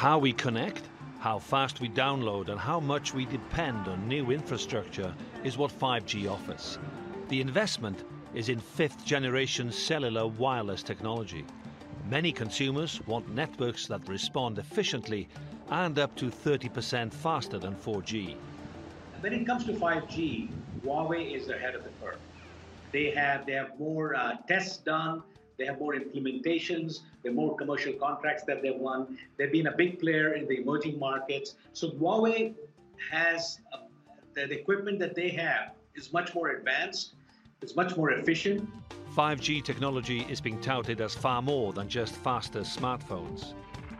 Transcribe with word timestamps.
How 0.00 0.16
we 0.16 0.32
connect, 0.32 0.80
how 1.18 1.38
fast 1.38 1.82
we 1.82 1.90
download, 1.90 2.48
and 2.48 2.58
how 2.58 2.80
much 2.80 3.12
we 3.12 3.26
depend 3.26 3.86
on 3.86 4.08
new 4.08 4.30
infrastructure 4.30 5.14
is 5.44 5.58
what 5.58 5.70
5G 5.70 6.26
offers. 6.26 6.78
The 7.28 7.42
investment 7.42 8.04
is 8.32 8.48
in 8.48 8.60
fifth 8.60 9.04
generation 9.04 9.70
cellular 9.70 10.26
wireless 10.26 10.82
technology. 10.82 11.44
Many 12.08 12.32
consumers 12.32 13.06
want 13.06 13.28
networks 13.34 13.86
that 13.88 14.08
respond 14.08 14.58
efficiently 14.58 15.28
and 15.68 15.98
up 15.98 16.16
to 16.16 16.30
30% 16.30 17.12
faster 17.12 17.58
than 17.58 17.74
4G. 17.74 18.36
When 19.20 19.34
it 19.34 19.44
comes 19.44 19.66
to 19.66 19.74
5G, 19.74 20.48
Huawei 20.82 21.36
is 21.36 21.50
ahead 21.50 21.74
of 21.74 21.84
the 21.84 21.90
curve. 22.02 22.16
They 22.90 23.10
have 23.10 23.44
they 23.44 23.52
have 23.52 23.78
more 23.78 24.16
uh, 24.16 24.38
tests 24.48 24.78
done, 24.78 25.22
they 25.60 25.66
have 25.66 25.78
more 25.78 25.94
implementations, 25.94 27.00
there 27.22 27.30
are 27.30 27.34
more 27.34 27.54
commercial 27.54 27.92
contracts 27.92 28.44
that 28.44 28.62
they've 28.62 28.74
won. 28.74 29.18
They've 29.36 29.52
been 29.52 29.66
a 29.66 29.76
big 29.76 30.00
player 30.00 30.32
in 30.32 30.48
the 30.48 30.58
emerging 30.58 30.98
markets. 30.98 31.54
So 31.74 31.90
Huawei 31.90 32.54
has 33.12 33.58
uh, 33.74 33.80
the, 34.34 34.46
the 34.46 34.58
equipment 34.58 34.98
that 35.00 35.14
they 35.14 35.28
have 35.28 35.72
is 35.94 36.14
much 36.14 36.34
more 36.34 36.48
advanced, 36.52 37.12
it's 37.60 37.76
much 37.76 37.94
more 37.94 38.12
efficient. 38.12 38.66
5G 39.14 39.62
technology 39.62 40.20
is 40.30 40.40
being 40.40 40.58
touted 40.62 41.02
as 41.02 41.14
far 41.14 41.42
more 41.42 41.74
than 41.74 41.90
just 41.90 42.14
faster 42.14 42.60
smartphones. 42.60 43.52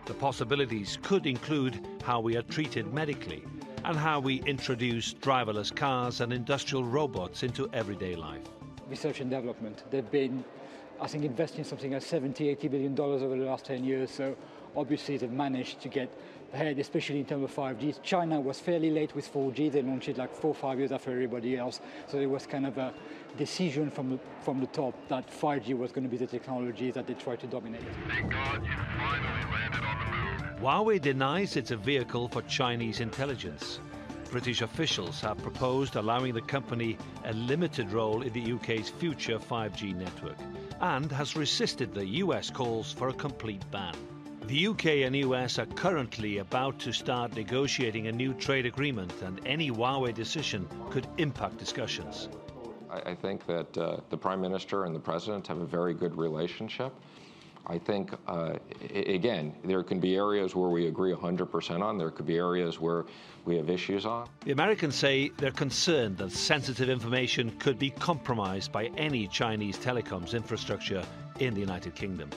The 0.06 0.14
possibilities 0.14 0.98
could 1.02 1.26
include 1.26 1.78
how 2.02 2.20
we 2.20 2.38
are 2.38 2.42
treated 2.42 2.94
medically 2.94 3.44
and 3.84 3.98
how 3.98 4.18
we 4.18 4.42
introduce 4.44 5.12
driverless 5.12 5.74
cars 5.76 6.22
and 6.22 6.32
industrial 6.32 6.84
robots 6.84 7.42
into 7.42 7.68
everyday 7.74 8.16
life. 8.16 8.48
Research 8.88 9.20
and 9.20 9.30
development. 9.30 9.84
They've 9.90 10.10
been, 10.10 10.42
I 11.00 11.06
think, 11.06 11.24
investing 11.24 11.64
something 11.64 11.92
like 11.92 12.02
70, 12.02 12.48
80 12.48 12.68
billion 12.68 12.94
dollars 12.94 13.22
over 13.22 13.36
the 13.36 13.44
last 13.44 13.64
10 13.64 13.84
years. 13.84 14.10
So 14.10 14.36
obviously 14.76 15.16
they've 15.16 15.30
managed 15.30 15.80
to 15.80 15.88
get 15.88 16.12
ahead, 16.52 16.78
especially 16.78 17.20
in 17.20 17.24
terms 17.24 17.44
of 17.44 17.54
5G. 17.54 18.02
China 18.02 18.40
was 18.40 18.60
fairly 18.60 18.90
late 18.90 19.14
with 19.14 19.32
4G. 19.32 19.72
They 19.72 19.82
launched 19.82 20.08
it 20.08 20.18
like 20.18 20.34
four, 20.34 20.54
five 20.54 20.78
years 20.78 20.92
after 20.92 21.10
everybody 21.10 21.56
else. 21.56 21.80
So 22.08 22.18
there 22.18 22.28
was 22.28 22.46
kind 22.46 22.66
of 22.66 22.76
a 22.78 22.92
decision 23.38 23.90
from 23.90 24.10
the, 24.10 24.18
from 24.42 24.60
the 24.60 24.66
top 24.66 24.94
that 25.08 25.30
5G 25.30 25.76
was 25.76 25.92
going 25.92 26.04
to 26.04 26.10
be 26.10 26.16
the 26.16 26.26
technology 26.26 26.90
that 26.90 27.06
they 27.06 27.14
tried 27.14 27.40
to 27.40 27.46
dominate. 27.46 27.82
Thank 28.08 28.32
God 28.32 28.64
you 28.64 28.72
finally 28.98 29.44
landed 29.52 29.84
on 29.84 29.98
the 29.98 30.54
moon. 30.54 30.62
Huawei 30.62 31.00
denies 31.00 31.56
it's 31.56 31.70
a 31.70 31.76
vehicle 31.76 32.28
for 32.28 32.42
Chinese 32.42 33.00
intelligence. 33.00 33.80
British 34.30 34.62
officials 34.62 35.20
have 35.20 35.42
proposed 35.42 35.96
allowing 35.96 36.34
the 36.34 36.40
company 36.40 36.96
a 37.24 37.32
limited 37.32 37.90
role 37.90 38.22
in 38.22 38.32
the 38.32 38.52
UK's 38.52 38.88
future 38.88 39.38
5G 39.38 39.94
network 39.96 40.36
and 40.80 41.10
has 41.10 41.36
resisted 41.36 41.92
the 41.92 42.06
US 42.06 42.48
calls 42.48 42.92
for 42.92 43.08
a 43.08 43.12
complete 43.12 43.62
ban. 43.70 43.94
The 44.46 44.68
UK 44.68 44.86
and 45.06 45.16
US 45.16 45.58
are 45.58 45.66
currently 45.66 46.38
about 46.38 46.78
to 46.80 46.92
start 46.92 47.34
negotiating 47.34 48.06
a 48.06 48.12
new 48.12 48.32
trade 48.34 48.66
agreement, 48.66 49.12
and 49.22 49.40
any 49.46 49.70
Huawei 49.70 50.14
decision 50.14 50.68
could 50.90 51.06
impact 51.18 51.58
discussions. 51.58 52.28
I, 52.90 53.14
think 53.14 53.46
that 53.46 53.78
uh, 53.78 53.98
the 54.10 54.16
Prime 54.16 54.40
Minister 54.40 54.84
and 54.84 54.94
the 54.94 55.00
President 55.00 55.46
have 55.46 55.58
a 55.58 55.66
very 55.66 55.94
good 55.94 56.16
relationship. 56.16 56.92
I 57.70 57.78
think, 57.78 58.10
uh, 58.26 58.54
again, 58.92 59.54
there 59.64 59.84
can 59.84 60.00
be 60.00 60.16
areas 60.16 60.56
where 60.56 60.70
we 60.70 60.88
agree 60.88 61.12
100% 61.14 61.82
on, 61.82 61.98
there 61.98 62.10
could 62.10 62.26
be 62.26 62.36
areas 62.36 62.80
where 62.80 63.04
we 63.44 63.56
have 63.58 63.70
issues 63.70 64.04
on. 64.04 64.28
The 64.44 64.50
Americans 64.50 64.96
say 64.96 65.30
they're 65.38 65.52
concerned 65.52 66.18
that 66.18 66.32
sensitive 66.32 66.88
information 66.88 67.52
could 67.60 67.78
be 67.78 67.90
compromised 67.90 68.72
by 68.72 68.86
any 68.96 69.28
Chinese 69.28 69.78
telecoms 69.78 70.34
infrastructure 70.34 71.04
in 71.38 71.54
the 71.54 71.60
United 71.60 71.94
Kingdom. 71.94 72.30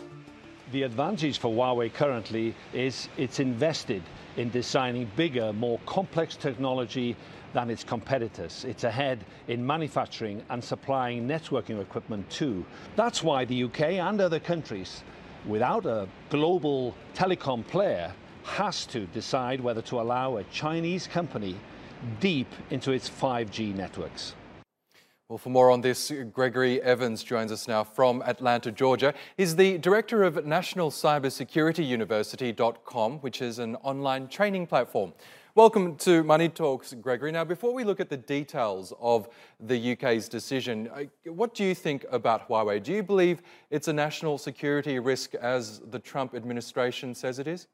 The 0.72 0.84
advantage 0.84 1.40
for 1.40 1.52
Huawei 1.52 1.92
currently 1.92 2.54
is 2.72 3.10
it's 3.18 3.40
invested 3.40 4.04
in 4.38 4.52
designing 4.52 5.10
bigger, 5.16 5.52
more 5.52 5.80
complex 5.88 6.36
technology 6.36 7.16
than 7.54 7.70
its 7.70 7.84
competitors. 7.84 8.66
It's 8.68 8.84
ahead 8.84 9.24
in 9.48 9.66
manufacturing 9.66 10.44
and 10.50 10.64
supplying 10.64 11.28
networking 11.28 11.80
equipment 11.80 12.30
too. 12.30 12.66
That's 12.96 13.24
why 13.24 13.46
the 13.46 13.64
UK 13.64 13.82
and 13.82 14.20
other 14.20 14.40
countries, 14.40 15.04
without 15.48 15.86
a 15.86 16.08
global 16.30 16.96
telecom 17.14 17.66
player, 17.68 18.14
has 18.44 18.86
to 18.88 19.06
decide 19.08 19.62
whether 19.62 19.82
to 19.82 20.00
allow 20.00 20.38
a 20.38 20.44
Chinese 20.46 21.08
company 21.08 21.56
deep 22.20 22.48
into 22.70 22.92
its 22.92 23.10
5G 23.10 23.74
networks. 23.74 24.36
Well, 25.30 25.38
for 25.38 25.50
more 25.50 25.72
on 25.72 25.82
this, 25.82 26.12
Gregory 26.34 26.82
Evans 26.82 27.24
joins 27.24 27.52
us 27.52 27.68
now 27.68 27.84
from 27.84 28.22
Atlanta, 28.24 28.72
Georgia. 28.72 29.14
He's 29.38 29.56
the 29.56 29.78
director 29.78 30.24
of 30.24 30.46
National 30.46 30.92
Cybersecurity 30.92 31.88
University.com, 31.88 33.20
which 33.20 33.42
is 33.42 33.58
an 33.58 33.76
online 33.78 34.28
training 34.28 34.68
platform. 34.68 35.14
Welcome 35.56 35.98
to 35.98 36.24
Money 36.24 36.50
Talks, 36.50 36.96
Gregory. 36.96 37.32
Now, 37.32 37.44
before 37.44 37.76
we 37.76 37.84
look 37.84 38.00
at 38.00 38.10
the 38.10 38.18
details 38.18 38.92
of 39.00 39.30
the 39.60 39.92
UK's 39.92 40.28
decision, 40.28 40.90
uh, 40.92 41.04
what 41.26 41.54
do 41.54 41.64
you 41.64 41.76
think 41.76 42.08
about 42.10 42.50
Huawei? 42.50 42.82
Do 42.82 42.92
you 42.92 43.04
believe 43.04 43.44
it's 43.70 43.88
a 43.88 43.94
national 43.94 44.40
security 44.40 44.98
risk 44.98 45.36
as 45.36 45.80
the 45.92 46.00
Trump 46.00 46.34
administration 46.34 47.14
says 47.14 47.38
it 47.38 47.48
is? 47.48 47.68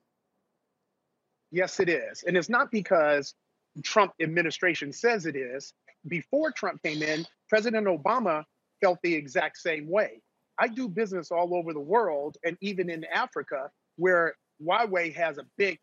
Yes, 1.52 1.80
it 1.80 1.88
is. 1.88 2.26
And 2.28 2.36
it's 2.36 2.50
not 2.50 2.70
because 2.70 3.34
Trump 3.82 4.12
administration 4.22 4.92
says 4.92 5.26
it 5.26 5.38
is. 5.38 5.74
Before 6.10 6.52
Trump 6.52 6.84
came 6.84 7.02
in, 7.02 7.26
President 7.48 7.88
Obama 7.88 8.44
felt 8.82 9.00
the 9.04 9.14
exact 9.14 9.58
same 9.58 9.90
way. 9.90 10.20
I 10.58 10.68
do 10.68 10.90
business 10.90 11.32
all 11.32 11.56
over 11.56 11.72
the 11.72 11.80
world 11.80 12.36
and 12.44 12.58
even 12.60 12.90
in 12.90 13.06
Africa 13.06 13.72
where 13.96 14.36
Huawei 14.62 15.16
has 15.16 15.38
a 15.38 15.46
big 15.58 15.80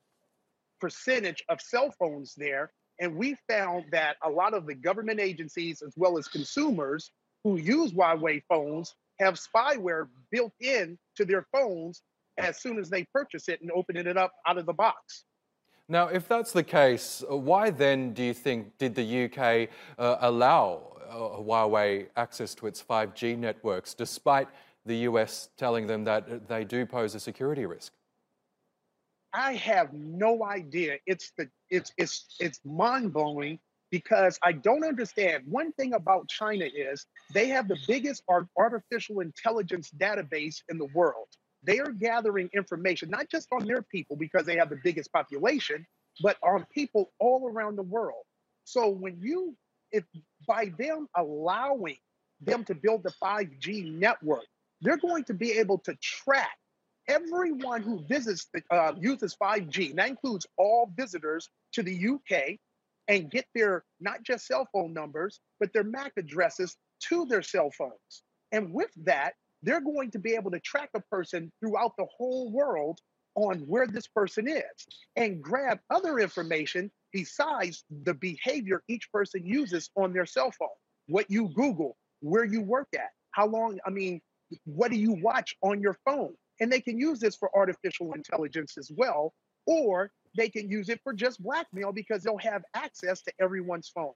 percentage 0.80 1.42
of 1.48 1.60
cell 1.60 1.92
phones 1.98 2.34
there. 2.36 2.70
And 2.98 3.16
we 3.16 3.36
found 3.48 3.84
that 3.92 4.16
a 4.22 4.30
lot 4.30 4.54
of 4.54 4.66
the 4.66 4.74
government 4.74 5.20
agencies, 5.20 5.82
as 5.82 5.92
well 5.96 6.16
as 6.18 6.28
consumers 6.28 7.10
who 7.44 7.56
use 7.56 7.92
Huawei 7.92 8.42
phones, 8.48 8.94
have 9.20 9.38
spyware 9.38 10.08
built 10.30 10.52
in 10.60 10.98
to 11.16 11.24
their 11.24 11.46
phones 11.52 12.02
as 12.38 12.60
soon 12.60 12.78
as 12.78 12.90
they 12.90 13.04
purchase 13.12 13.48
it 13.48 13.60
and 13.60 13.70
open 13.70 13.96
it 13.96 14.16
up 14.16 14.32
out 14.46 14.58
of 14.58 14.66
the 14.66 14.72
box. 14.72 15.24
Now, 15.88 16.08
if 16.08 16.26
that's 16.26 16.52
the 16.52 16.64
case, 16.64 17.22
why 17.28 17.70
then 17.70 18.12
do 18.12 18.22
you 18.22 18.34
think 18.34 18.76
did 18.76 18.94
the 18.94 19.24
UK 19.24 19.68
uh, 19.98 20.16
allow 20.20 20.96
uh, 21.08 21.40
Huawei 21.40 22.08
access 22.16 22.54
to 22.56 22.66
its 22.66 22.82
5G 22.82 23.38
networks, 23.38 23.94
despite 23.94 24.48
the 24.84 24.96
US 25.08 25.48
telling 25.56 25.86
them 25.86 26.04
that 26.04 26.48
they 26.48 26.64
do 26.64 26.86
pose 26.86 27.14
a 27.14 27.20
security 27.20 27.66
risk? 27.66 27.92
I 29.36 29.52
have 29.56 29.92
no 29.92 30.44
idea. 30.44 30.96
It's 31.04 31.30
the 31.36 31.48
it's 31.68 31.92
it's 31.98 32.36
it's 32.40 32.58
mind 32.64 33.12
blowing 33.12 33.58
because 33.90 34.38
I 34.42 34.52
don't 34.52 34.82
understand. 34.82 35.44
One 35.46 35.72
thing 35.72 35.92
about 35.92 36.28
China 36.28 36.64
is 36.64 37.04
they 37.34 37.48
have 37.48 37.68
the 37.68 37.76
biggest 37.86 38.22
artificial 38.56 39.20
intelligence 39.20 39.90
database 39.94 40.62
in 40.70 40.78
the 40.78 40.86
world. 40.94 41.28
They 41.62 41.80
are 41.80 41.90
gathering 41.90 42.48
information 42.54 43.10
not 43.10 43.28
just 43.28 43.48
on 43.52 43.66
their 43.66 43.82
people 43.82 44.16
because 44.16 44.46
they 44.46 44.56
have 44.56 44.70
the 44.70 44.80
biggest 44.82 45.12
population, 45.12 45.86
but 46.22 46.38
on 46.42 46.66
people 46.72 47.12
all 47.20 47.46
around 47.46 47.76
the 47.76 47.82
world. 47.82 48.24
So 48.64 48.88
when 48.88 49.18
you 49.20 49.54
if 49.92 50.04
by 50.48 50.72
them 50.78 51.08
allowing 51.14 51.98
them 52.40 52.64
to 52.64 52.74
build 52.74 53.02
the 53.02 53.12
5G 53.22 53.98
network, 53.98 54.46
they're 54.80 54.96
going 54.96 55.24
to 55.24 55.34
be 55.34 55.52
able 55.52 55.78
to 55.80 55.94
track 55.96 56.56
everyone 57.08 57.82
who 57.82 58.04
visits 58.08 58.48
the, 58.52 58.62
uh, 58.70 58.94
uses 58.98 59.36
5G, 59.40 59.90
and 59.90 59.98
that 59.98 60.08
includes 60.08 60.46
all 60.56 60.92
visitors 60.96 61.48
to 61.72 61.82
the 61.82 62.08
UK, 62.08 62.58
and 63.08 63.30
get 63.30 63.46
their 63.54 63.84
not 64.00 64.22
just 64.22 64.46
cell 64.46 64.68
phone 64.72 64.92
numbers, 64.92 65.40
but 65.60 65.72
their 65.72 65.84
MAC 65.84 66.12
addresses 66.16 66.76
to 67.08 67.24
their 67.26 67.42
cell 67.42 67.70
phones. 67.70 68.22
And 68.52 68.72
with 68.72 68.90
that, 69.04 69.34
they're 69.62 69.80
going 69.80 70.10
to 70.12 70.18
be 70.18 70.34
able 70.34 70.50
to 70.50 70.60
track 70.60 70.90
a 70.94 71.00
person 71.00 71.52
throughout 71.60 71.92
the 71.96 72.06
whole 72.16 72.50
world 72.50 72.98
on 73.34 73.58
where 73.60 73.86
this 73.86 74.06
person 74.06 74.48
is 74.48 74.62
and 75.16 75.42
grab 75.42 75.78
other 75.90 76.18
information 76.18 76.90
besides 77.12 77.84
the 78.04 78.14
behavior 78.14 78.82
each 78.88 79.10
person 79.12 79.46
uses 79.46 79.90
on 79.96 80.12
their 80.12 80.26
cell 80.26 80.50
phone. 80.58 80.68
What 81.08 81.30
you 81.30 81.48
Google, 81.50 81.96
where 82.20 82.44
you 82.44 82.62
work 82.62 82.88
at, 82.94 83.10
how 83.32 83.46
long, 83.46 83.78
I 83.86 83.90
mean, 83.90 84.20
what 84.64 84.90
do 84.90 84.96
you 84.96 85.12
watch 85.12 85.54
on 85.62 85.80
your 85.80 85.98
phone? 86.04 86.34
And 86.60 86.72
they 86.72 86.80
can 86.80 86.98
use 86.98 87.20
this 87.20 87.36
for 87.36 87.50
artificial 87.56 88.12
intelligence 88.12 88.76
as 88.78 88.90
well, 88.96 89.34
or 89.66 90.10
they 90.36 90.48
can 90.48 90.68
use 90.68 90.88
it 90.88 91.00
for 91.02 91.12
just 91.12 91.42
blackmail 91.42 91.92
because 91.92 92.22
they'll 92.22 92.38
have 92.38 92.62
access 92.74 93.22
to 93.22 93.32
everyone's 93.40 93.88
phone. 93.88 94.12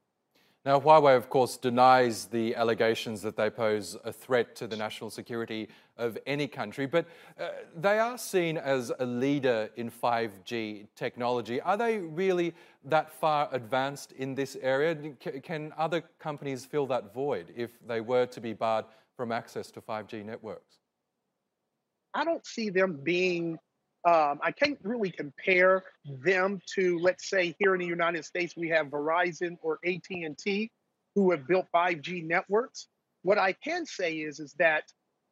Now, 0.62 0.78
Huawei, 0.78 1.16
of 1.16 1.30
course, 1.30 1.56
denies 1.56 2.26
the 2.26 2.54
allegations 2.54 3.22
that 3.22 3.34
they 3.34 3.48
pose 3.48 3.96
a 4.04 4.12
threat 4.12 4.54
to 4.56 4.66
the 4.66 4.76
national 4.76 5.08
security 5.08 5.68
of 5.96 6.18
any 6.26 6.46
country, 6.46 6.84
but 6.84 7.06
uh, 7.40 7.48
they 7.74 7.98
are 7.98 8.18
seen 8.18 8.58
as 8.58 8.92
a 8.98 9.06
leader 9.06 9.70
in 9.76 9.90
5G 9.90 10.86
technology. 10.94 11.62
Are 11.62 11.78
they 11.78 11.96
really 11.96 12.52
that 12.84 13.10
far 13.10 13.48
advanced 13.52 14.12
in 14.12 14.34
this 14.34 14.54
area? 14.60 14.94
C- 15.24 15.40
can 15.40 15.72
other 15.78 16.02
companies 16.18 16.66
fill 16.66 16.86
that 16.88 17.14
void 17.14 17.54
if 17.56 17.70
they 17.86 18.02
were 18.02 18.26
to 18.26 18.40
be 18.42 18.52
barred 18.52 18.84
from 19.16 19.32
access 19.32 19.70
to 19.70 19.80
5G 19.80 20.26
networks? 20.26 20.80
I 22.14 22.24
don't 22.24 22.44
see 22.46 22.70
them 22.70 23.00
being 23.02 23.58
um, 24.04 24.40
I 24.42 24.50
can't 24.52 24.78
really 24.82 25.10
compare 25.10 25.84
them 26.06 26.60
to, 26.74 26.98
let's 27.00 27.28
say, 27.28 27.54
here 27.58 27.74
in 27.74 27.80
the 27.80 27.86
United 27.86 28.24
States, 28.24 28.56
we 28.56 28.70
have 28.70 28.86
Verizon 28.86 29.58
or 29.62 29.78
AT&T 29.84 30.70
who 31.14 31.30
have 31.32 31.46
built 31.46 31.66
5G 31.74 32.26
networks. 32.26 32.86
What 33.22 33.36
I 33.36 33.52
can 33.52 33.84
say 33.84 34.14
is, 34.14 34.40
is 34.40 34.54
that 34.58 34.84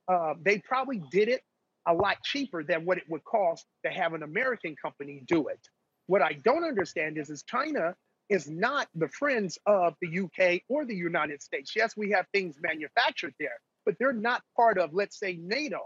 uh, 0.06 0.34
they 0.42 0.58
probably 0.58 1.02
did 1.10 1.28
it 1.28 1.42
a 1.86 1.94
lot 1.94 2.22
cheaper 2.22 2.62
than 2.62 2.84
what 2.84 2.98
it 2.98 3.04
would 3.08 3.24
cost 3.24 3.64
to 3.86 3.90
have 3.90 4.12
an 4.12 4.22
American 4.22 4.76
company 4.76 5.22
do 5.26 5.48
it. 5.48 5.60
What 6.06 6.20
I 6.20 6.34
don't 6.34 6.64
understand 6.64 7.16
is, 7.16 7.30
is 7.30 7.42
China 7.44 7.94
is 8.28 8.50
not 8.50 8.88
the 8.94 9.08
friends 9.08 9.58
of 9.64 9.94
the 10.02 10.20
UK 10.20 10.60
or 10.68 10.84
the 10.84 10.94
United 10.94 11.42
States. 11.42 11.72
Yes, 11.74 11.96
we 11.96 12.10
have 12.10 12.26
things 12.34 12.56
manufactured 12.60 13.32
there, 13.40 13.58
but 13.86 13.94
they're 13.98 14.12
not 14.12 14.42
part 14.54 14.76
of, 14.76 14.92
let's 14.92 15.18
say, 15.18 15.38
NATO 15.40 15.80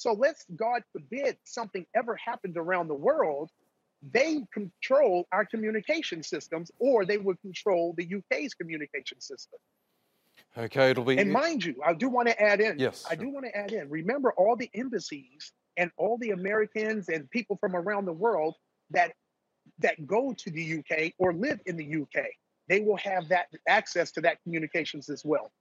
so 0.00 0.14
let's, 0.14 0.46
God 0.56 0.82
forbid, 0.92 1.36
something 1.44 1.84
ever 1.94 2.16
happened 2.16 2.56
around 2.56 2.88
the 2.88 2.94
world, 2.94 3.50
they 4.14 4.40
control 4.50 5.26
our 5.30 5.44
communication 5.44 6.22
systems 6.22 6.70
or 6.78 7.04
they 7.04 7.18
would 7.18 7.38
control 7.42 7.94
the 7.98 8.14
UK's 8.14 8.54
communication 8.54 9.20
system. 9.20 9.58
Okay, 10.56 10.90
it'll 10.90 11.04
be. 11.04 11.18
And 11.18 11.30
mind 11.30 11.66
you, 11.66 11.74
I 11.86 11.92
do 11.92 12.08
want 12.08 12.28
to 12.28 12.42
add 12.42 12.62
in. 12.62 12.78
Yes. 12.78 13.04
I 13.10 13.14
do 13.14 13.28
want 13.28 13.44
to 13.44 13.54
add 13.54 13.72
in. 13.72 13.90
Remember 13.90 14.32
all 14.38 14.56
the 14.56 14.70
embassies 14.72 15.52
and 15.76 15.90
all 15.98 16.16
the 16.16 16.30
Americans 16.30 17.10
and 17.10 17.28
people 17.28 17.58
from 17.60 17.76
around 17.76 18.06
the 18.06 18.14
world 18.14 18.54
that 18.92 19.12
that 19.80 20.06
go 20.06 20.32
to 20.32 20.50
the 20.50 20.78
UK 20.78 21.12
or 21.18 21.34
live 21.34 21.60
in 21.66 21.76
the 21.76 22.02
UK. 22.02 22.24
They 22.70 22.80
will 22.80 22.96
have 22.96 23.28
that 23.28 23.48
access 23.68 24.12
to 24.12 24.22
that 24.22 24.42
communications 24.44 25.10
as 25.10 25.26
well. 25.26 25.52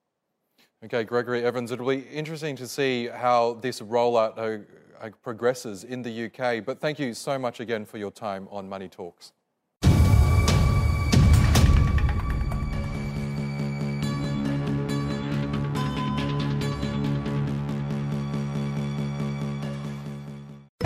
Okay, 0.82 1.04
Gregory 1.04 1.44
Evans, 1.44 1.74
it'll 1.74 1.90
be 1.90 2.04
interesting 2.04 2.56
to 2.56 2.66
see 2.66 3.08
how 3.08 3.56
this 3.56 3.82
rollout 3.82 4.38
uh, 4.38 4.64
uh, 5.06 5.10
progresses 5.24 5.84
in 5.84 6.02
the 6.02 6.26
UK. 6.28 6.64
But 6.64 6.80
thank 6.80 7.00
you 7.00 7.14
so 7.14 7.38
much 7.38 7.60
again 7.60 7.84
for 7.84 7.98
your 7.98 8.12
time 8.12 8.48
on 8.50 8.70
Money 8.70 8.88
Talks. 8.88 9.34